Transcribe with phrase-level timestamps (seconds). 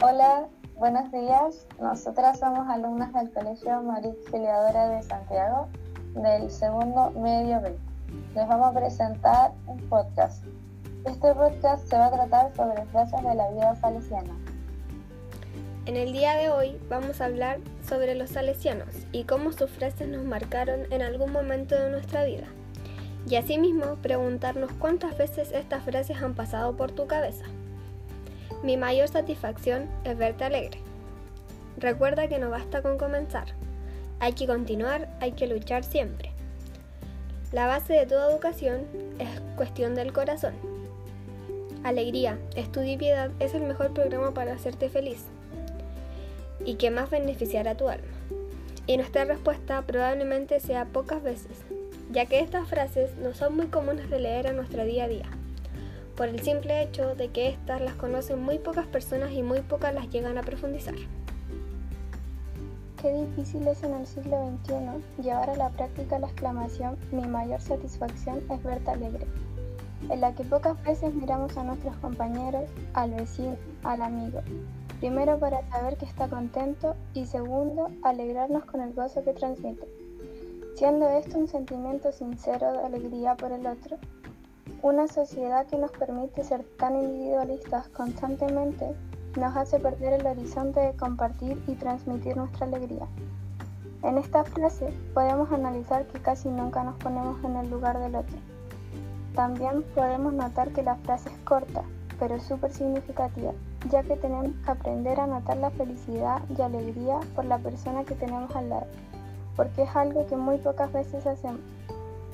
[0.00, 1.66] Hola, buenos días.
[1.80, 5.66] Nosotras somos alumnas del Colegio María Auxiliadora de Santiago
[6.14, 7.76] del segundo medio B.
[8.36, 10.44] Les vamos a presentar un podcast.
[11.04, 14.36] Este podcast se va a tratar sobre frases de la vida salesiana.
[15.86, 20.06] En el día de hoy vamos a hablar sobre los salesianos y cómo sus frases
[20.06, 22.46] nos marcaron en algún momento de nuestra vida.
[23.28, 27.46] Y asimismo preguntarnos cuántas veces estas frases han pasado por tu cabeza.
[28.62, 30.80] Mi mayor satisfacción es verte alegre.
[31.76, 33.46] Recuerda que no basta con comenzar.
[34.18, 36.32] Hay que continuar, hay que luchar siempre.
[37.52, 38.84] La base de toda educación
[39.20, 40.54] es cuestión del corazón.
[41.84, 45.24] Alegría, estudio y piedad es el mejor programa para hacerte feliz
[46.64, 48.08] y que más beneficiará tu alma.
[48.88, 51.58] Y nuestra respuesta probablemente sea pocas veces,
[52.10, 55.26] ya que estas frases no son muy comunes de leer en nuestro día a día,
[56.18, 59.94] por el simple hecho de que estas las conocen muy pocas personas y muy pocas
[59.94, 60.96] las llegan a profundizar.
[63.00, 67.60] Qué difícil es en el siglo XXI llevar a la práctica la exclamación mi mayor
[67.60, 69.26] satisfacción es verte alegre,
[70.10, 74.42] en la que pocas veces miramos a nuestros compañeros, al vecino, al amigo,
[74.98, 79.86] Primero para saber que está contento y segundo, alegrarnos con el gozo que transmite,
[80.74, 83.96] siendo esto un sentimiento sincero de alegría por el otro.
[84.82, 88.94] Una sociedad que nos permite ser tan individualistas constantemente
[89.36, 93.06] nos hace perder el horizonte de compartir y transmitir nuestra alegría.
[94.02, 98.36] En esta frase podemos analizar que casi nunca nos ponemos en el lugar del otro.
[99.34, 101.82] También podemos notar que la frase es corta,
[102.18, 103.52] pero súper significativa
[103.90, 108.14] ya que tenemos que aprender a notar la felicidad y alegría por la persona que
[108.14, 108.86] tenemos al lado,
[109.56, 111.60] porque es algo que muy pocas veces hacemos.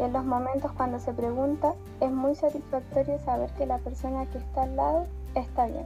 [0.00, 4.38] Y en los momentos cuando se pregunta, es muy satisfactorio saber que la persona que
[4.38, 5.84] está al lado está bien.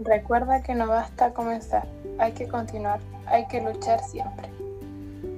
[0.00, 1.86] Recuerda que no basta comenzar,
[2.18, 4.48] hay que continuar, hay que luchar siempre.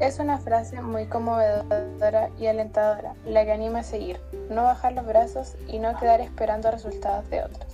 [0.00, 4.18] Es una frase muy conmovedora y alentadora, la que anima a seguir,
[4.48, 7.66] no bajar los brazos y no quedar esperando resultados de otros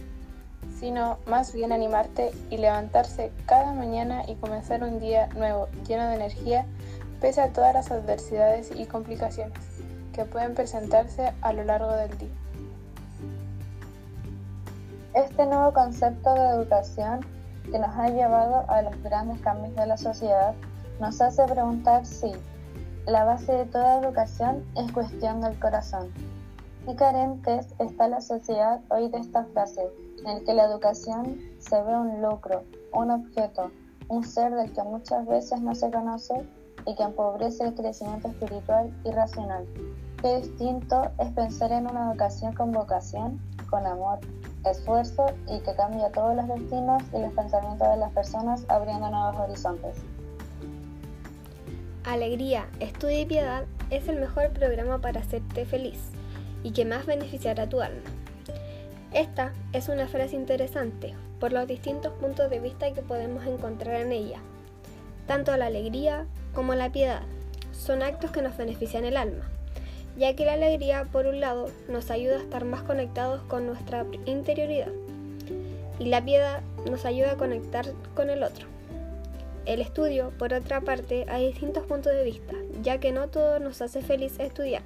[0.79, 6.15] sino más bien animarte y levantarse cada mañana y comenzar un día nuevo, lleno de
[6.15, 6.67] energía,
[7.21, 9.59] pese a todas las adversidades y complicaciones
[10.13, 12.29] que pueden presentarse a lo largo del día.
[15.15, 17.21] Este nuevo concepto de educación
[17.71, 20.55] que nos ha llevado a los grandes cambios de la sociedad
[21.01, 22.33] nos hace preguntar si
[23.07, 26.13] la base de toda educación es cuestión del corazón.
[26.87, 29.83] ¿Qué carentes está la sociedad hoy de esta frase?
[30.25, 32.63] en el que la educación se ve un lucro,
[32.93, 33.71] un objeto,
[34.09, 36.35] un ser del que muchas veces no se conoce
[36.87, 39.67] y que empobrece el crecimiento espiritual y racional.
[40.23, 43.41] Qué distinto es pensar en una educación con vocación,
[43.71, 44.19] con amor,
[44.67, 49.37] esfuerzo y que cambia todos los destinos y los pensamientos de las personas abriendo nuevos
[49.37, 49.97] horizontes.
[52.05, 56.11] Alegría, estudio y piedad es el mejor programa para hacerte feliz
[56.63, 58.11] y que más beneficiará a tu alma.
[59.13, 64.13] Esta es una frase interesante por los distintos puntos de vista que podemos encontrar en
[64.13, 64.41] ella.
[65.29, 67.21] Tanto la alegría como la piedad
[67.71, 69.45] son actos que nos benefician el alma,
[70.17, 74.07] ya que la alegría, por un lado, nos ayuda a estar más conectados con nuestra
[74.25, 74.89] interioridad
[75.99, 78.67] y la piedad nos ayuda a conectar con el otro.
[79.67, 83.83] El estudio, por otra parte, hay distintos puntos de vista, ya que no todo nos
[83.83, 84.83] hace feliz estudiar,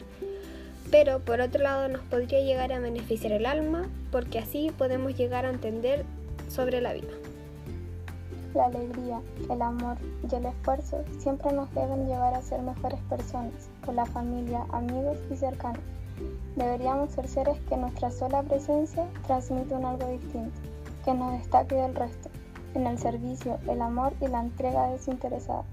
[0.91, 5.47] pero por otro lado nos podría llegar a beneficiar el alma porque así podemos llegar
[5.47, 6.05] a entender
[6.49, 7.32] sobre la vida.
[8.55, 9.97] La alegría, el amor
[10.31, 15.19] y el esfuerzo siempre nos deben llevar a ser mejores personas, con la familia, amigos
[15.31, 15.83] y cercanos.
[16.57, 20.61] Deberíamos ser seres que nuestra sola presencia transmite un algo distinto,
[21.05, 22.29] que nos destaque del resto,
[22.75, 25.65] en el servicio, el amor y la entrega desinteresada.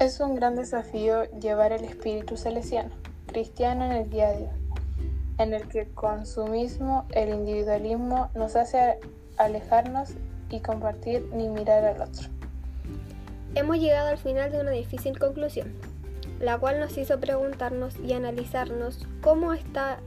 [0.00, 2.90] Es un gran desafío llevar el espíritu celestiano
[3.28, 4.52] cristiano en el día a día,
[5.38, 8.98] en el que el consumismo, el individualismo nos hace
[9.36, 10.14] alejarnos
[10.50, 12.28] y compartir ni mirar al otro.
[13.54, 15.72] Hemos llegado al final de una difícil conclusión,
[16.40, 19.98] la cual nos hizo preguntarnos y analizarnos cómo está,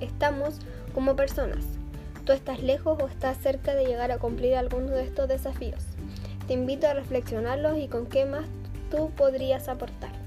[0.00, 0.60] estamos
[0.94, 1.64] como personas.
[2.24, 5.84] ¿Tú estás lejos o estás cerca de llegar a cumplir alguno de estos desafíos?
[6.46, 8.44] Te invito a reflexionarlos y con qué más
[8.90, 10.19] tú podrías aportar.